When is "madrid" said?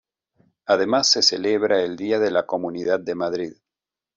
3.13-3.53